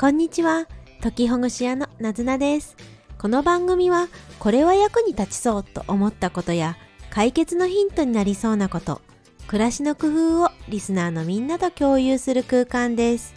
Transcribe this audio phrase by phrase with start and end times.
[0.00, 0.68] こんにちは。
[1.02, 2.76] 解きほぐし屋のなずなです。
[3.18, 4.06] この番組は
[4.38, 6.76] これは役に立ちそうと思ったことや
[7.10, 9.00] 解決のヒントになりそうなこと
[9.48, 13.34] 暮らしの工夫をリスナーのみんなと共有する空間です。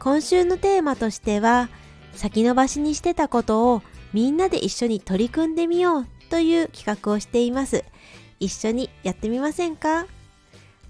[0.00, 1.70] 今週のテーマとしては
[2.12, 3.82] 先延ばしにしてたことを
[4.12, 7.86] みんなで一緒に取り組んでみようという企画をしています。
[8.38, 10.06] 一緒にやってみませんか？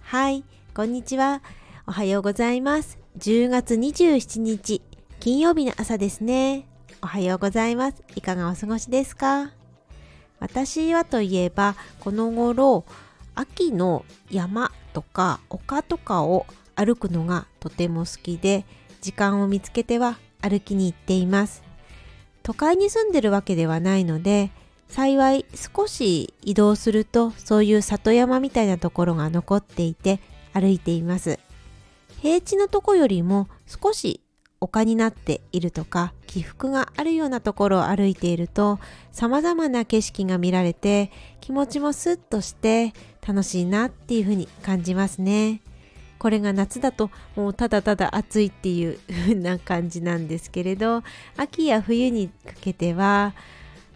[0.00, 0.42] はい
[0.74, 1.42] こんにちは。
[1.86, 2.98] おはようございます。
[3.20, 4.82] 10月27日。
[5.22, 6.66] 金曜日の朝ですね。
[7.00, 8.02] おはようございます。
[8.16, 9.52] いかがお過ごしですか？
[10.40, 12.84] 私はといえばこの頃
[13.36, 18.64] 秋の山とか丘とかを歩くのがとても好きで
[19.00, 21.62] 時間を見つけては歩きに行っています。
[22.42, 24.50] 都会に住んでるわけではないので
[24.88, 30.18] 幸い少し移動するとそういう里山みたいなところが残っていて
[30.52, 31.38] 歩いています。
[32.20, 34.20] 平地のとこよりも少し
[34.62, 38.78] 丘になっているとか起伏があるようなところを歩いていると
[39.10, 41.10] 様々な景色が見られて
[41.40, 42.92] 気持ちもスッとして
[43.26, 45.62] 楽しいなっていうふうに感じますね。
[46.20, 51.02] これが夏だともうただただ暑いっていう風な感じなんですけれど
[51.36, 53.34] 秋や冬にかけては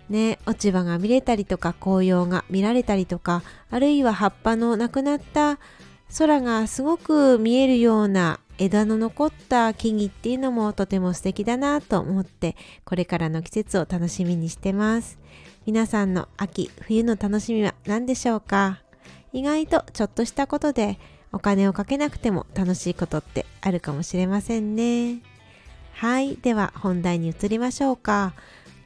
[0.08, 5.60] ね落ち葉が見れたりとか紅葉が見られたりとかあるいは葉っぱのなくなった
[6.18, 15.18] 空がすごく見えるような枝の残った木々っていうのもとても素敵だなと思ってこれからの季節を楽しみにしてます
[15.66, 18.80] 皆さんの秋冬の楽しみは何でしょうか？
[19.32, 20.98] 意外とちょっとしたことで
[21.32, 25.20] お金をかけなくても楽しいことってあるかもしれませんね。
[25.92, 26.36] はい。
[26.36, 28.34] では本題に移りましょうか。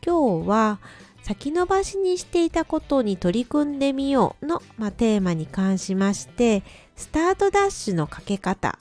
[0.05, 0.81] 今日は
[1.23, 6.63] 先延ばしにしていたことに取り組んでみようの、まあ、テーマに関しまして
[6.97, 8.79] スタートダッシュのかけ方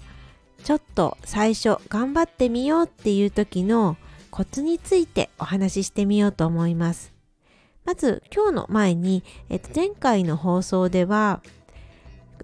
[0.64, 3.98] ちょっと最初頑張ってみようっていう時の
[4.32, 7.14] コツについてお話ししてみようと思います。
[7.86, 11.42] まず今日の前に、えっと、前回の放送では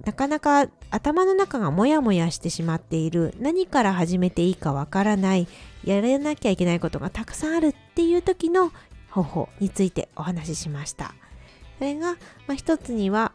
[0.03, 5.47] なかなか頭の中がモヤモヤしてしまっている何から始めていいかわからない
[5.83, 8.71] やらなきゃいけないことがたくさんあるっていう時の
[9.09, 11.13] 方法についてお話ししました
[11.77, 12.17] それが、ま
[12.49, 13.33] あ、一つには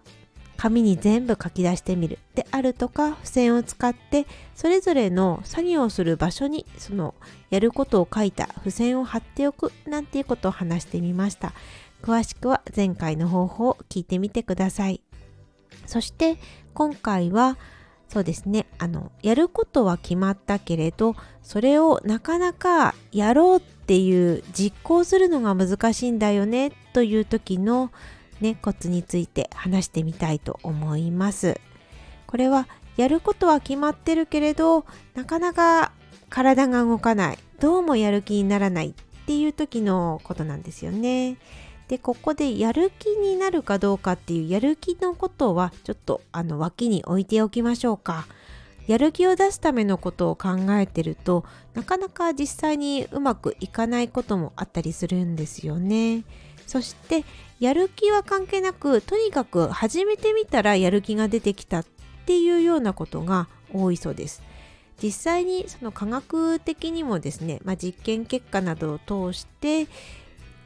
[0.60, 2.18] 紙に全部書き出してみる。
[2.34, 7.14] であるとか付箋を使ってそれぞれの作業をする場所にその
[7.48, 11.54] やることを書いた付箋を貼っておくなんていうことを話してみました。
[12.02, 15.00] 詳しくは前回の方法を聞いてみてください。
[15.86, 16.36] そして
[16.74, 17.56] 今回は
[18.10, 18.66] そうですね。
[18.76, 27.90] あのやることは決まったけれどそれをなかなかやろうっていう実行するのが難しいんだよねという時の
[28.40, 31.60] ねコツについて話してみたいと思います
[32.26, 34.84] これはやることは決まってるけれど
[35.14, 35.92] なかなか
[36.28, 41.36] 体が動かないどうもやる気にならないっていう時のことなんですよね
[41.90, 48.28] でここでやる気になるかどうかっていうやる気のことはちょっとあの脇に置いておきましょうか。
[48.86, 56.24] やる気を出すためのことを考えてるとなかなか実際にうまくいかないこともあったりするんですよね。
[56.66, 57.24] そして
[57.60, 61.86] やる気は関係なくとにかく始めてみたらやる気が出てきたっ
[62.24, 64.42] ていうようなことが多いそうです。
[65.02, 69.86] 実際にその科学的にもですね、まあ、実験結果などを通して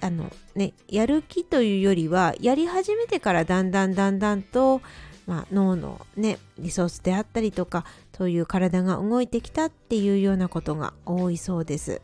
[0.01, 4.81] あのねやる気というよりはやり始めてからだんだんだんだんと、
[5.27, 7.85] まあ、脳のねリソースであったりとか
[8.17, 12.03] そういう体が動いてきたっていうようなことが多いそうです。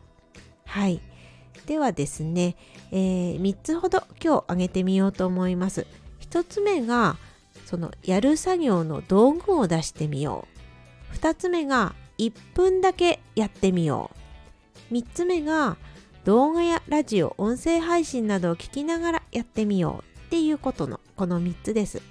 [0.65, 1.01] はい
[1.65, 2.55] ではですね、
[2.91, 5.85] えー、3つほど今日挙げてみようと思います。
[6.21, 7.17] 1つ目が
[7.65, 10.47] そのやる作業の道具を出してみよ
[11.13, 11.15] う。
[11.17, 14.11] 2つ目が1分だけやってみよ
[14.89, 14.93] う。
[14.93, 15.77] 3つ目が
[16.25, 22.01] 動画やラジオ、音声配信などを聞きながらやってみようっていうことのこの3つです。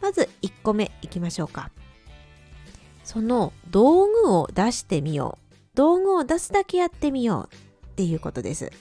[0.00, 1.70] まず1個目いきましょうか。
[3.04, 5.42] その道具を出してみよう。
[5.74, 8.72] 道具を出すだけやってみようっていうことです。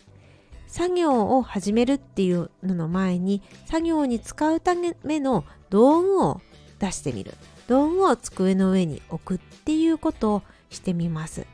[0.67, 6.41] 作業を始めるっていうのの前に作業に使うための道具を
[6.79, 7.33] 出してみる。
[7.67, 11.45] 道具を机の上に置くっていうことをしてみます。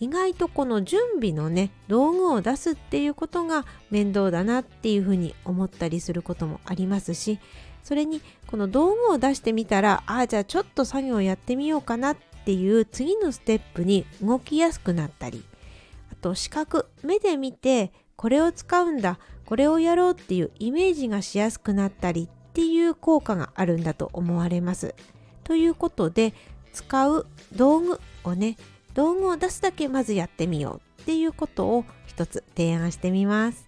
[0.00, 7.38] 意外とこの準備のね道具を出すっていうことが面倒だなっていうふうに思ったりすることもありますし
[7.84, 15.44] それにこの道具を出してみたらああじゃあちょっと作業やってみようかなっていう次のステップに動きやすくなったり
[16.22, 24.94] と視覚目で見てこれを使うんだこれをやろうっていうイメージがしやすくなったりっていう効果があるんだと思われます。
[25.44, 26.32] ということで
[26.72, 28.56] 使う道具をね
[28.94, 33.66] 道具を出すだけまずやってみようっていうことを一つ提案してみます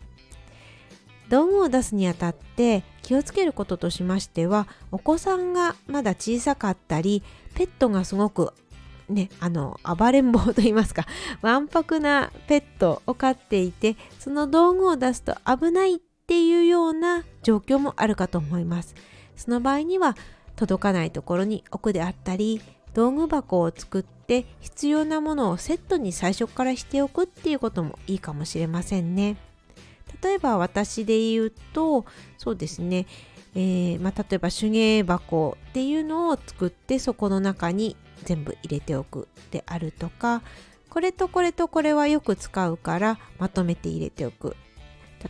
[1.29, 7.23] 道具を出すにあたって気をつけることとしましてはお子さんがまだ小さかったり
[7.55, 8.53] ペットがすごく
[9.09, 11.06] ね、あの暴れん坊と言いますか
[11.43, 18.95] わんぱくなペットを飼っていてその道具を出すと危ないっていうような状況もあるかと思います。
[19.37, 20.17] その場合には
[20.56, 22.61] 届かないところに置くであったり
[22.95, 29.37] 道具箱を作って必要なものをセットに最初からしておくっていうこともいいかもしれませんね。
[30.23, 32.07] 例えば私で言うと
[32.39, 33.07] そうですね
[33.55, 40.43] えー、まあ、例えば手芸箱っていうのを作ってそこの中に全部入れておくであるとか
[40.89, 44.56] これとこれとこれはよく使うからまとめて入れておく。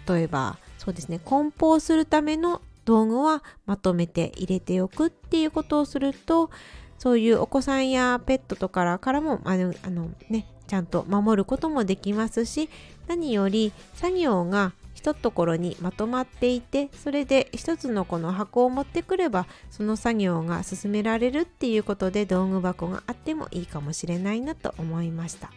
[0.09, 6.51] 例えばそうですね梱包するための道具はまとめて入れておくっていうことをすると
[6.99, 12.69] そういうお子さんやペットとかからもああのねちゃんと守ることもできますし
[13.07, 25.51] 何より作業が一ところにまとまっていてそれで一つのこの箱を持ってくればその作業が進められるっていうことで道具箱があってもいいかもしれないなと思いました。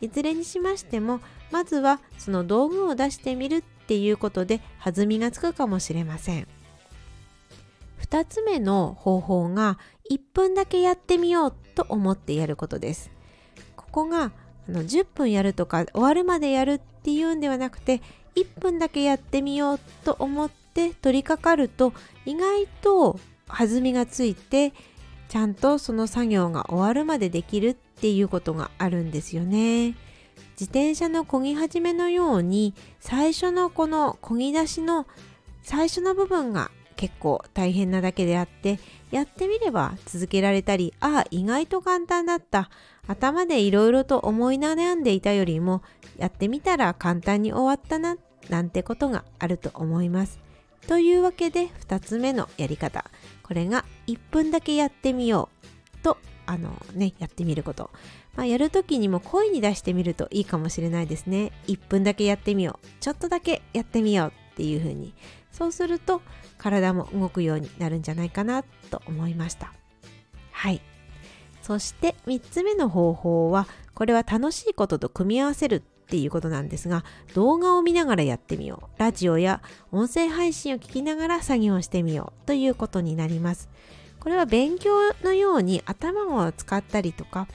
[0.00, 1.20] いずれにしましても
[1.52, 6.48] まずはその道具を出してみるっていうことで弾みがつくかもしれません。
[8.00, 9.78] 2つ目の方法が
[10.10, 13.11] 1分だけやってみようと思ってやることです。
[13.92, 14.32] ここが
[14.68, 18.00] あの10分やるとか終わるまでやるっていうんではなくて
[18.34, 21.92] 1分だけやってみようと思って取り掛かると
[22.24, 24.72] 意外と弾みがついて
[25.28, 29.94] ちゃんとその作業が終わるまでできるっていうことがあるんですよね。
[30.52, 35.06] 自転車の漕ぎ始めのように最初のこの漕ぎ出しの
[35.62, 38.78] 最初の部分が結構大変なだけであって
[39.10, 42.70] やってみれば続けられたりああ意外と簡単だった
[43.08, 45.82] 頭でいろいろと思い悩んでいたよりも
[46.16, 48.16] やってみたら簡単に終わったな
[48.48, 50.40] なんてことがあると思います。
[50.86, 53.04] というわけで2つ目のやり方。
[53.42, 57.90] これが1分だけやってみようとあのねやってみること、
[58.34, 61.52] まあ、やる時にも声に出してみるといいかもしれないですね。
[61.66, 62.86] 1分だけやってみよう。
[63.00, 65.12] ちょっとだけやってみようっていう風に。
[65.50, 66.22] そうすると
[66.56, 69.72] 体も動くようになるんじゃないかなと思いました。
[70.52, 70.80] はい。
[71.62, 77.04] そして3つ目の方法はこれは楽しいことと組み合わせるっていうことなんですが
[77.34, 79.00] 動画を見ながらやってみよう。
[79.00, 79.62] ラジオや
[79.92, 83.70] 音声配信を聞きながら作業してみようということになります。
[84.20, 84.90] これは勉強
[85.24, 87.48] のように頭を使ったりとか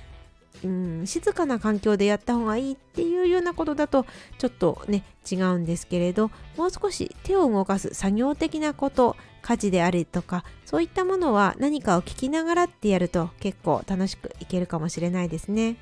[0.63, 4.05] うん静かな環境でやった方がいいっていうようなことだと
[4.37, 15.77] ちょっとね違うんですけれどもう少し手を動かす作業的なこと家事であるとかそういったものは何かを聞きながらってやると結構楽しくいけるかもしれないですね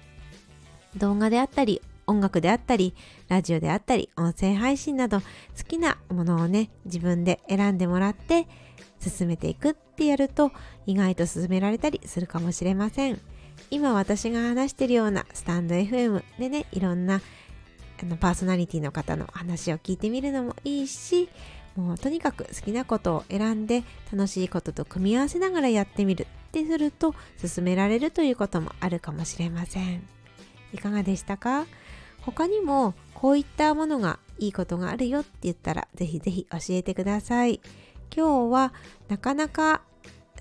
[0.97, 2.93] 動画であったり音楽であったり
[3.27, 5.25] ラジオであったり音声配信など好
[5.67, 8.47] きなものをね自分で選んでもらって
[8.99, 10.51] 進めていくってやると
[10.85, 13.19] 意外と進められたりするかもしれません。
[13.71, 17.21] 今私が話してるようなスタンド FM でねいろんな
[18.01, 21.29] あのパーソナリティの方の話を聞いてみるのもいいし
[21.75, 30.07] もうとにかく好きなことを選んで楽しいことと組み合わせながらやってみるってすると進められるということもあるかもしれません。
[30.73, 31.65] いかがでしたか？
[32.21, 37.59] 他にもこういったものがいいことがあるよって言ったらぜひぜひ教えてください。
[38.15, 38.73] 今日は
[39.09, 39.81] なかなか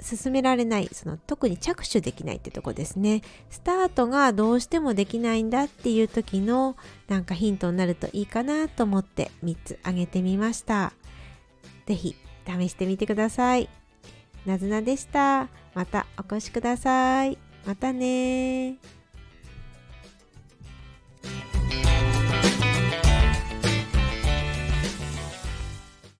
[0.00, 3.22] 進められないその特に着手できないってとこですね。
[3.50, 6.76] スタートがどうしてもできないんだっていう時の
[7.08, 10.92] なんかヒントになるといいかなと思って3つ挙げてみました。
[11.86, 13.68] 是非試してみてください。
[14.46, 15.48] なずなでした。
[15.74, 17.38] またお越しください。
[17.66, 18.76] またね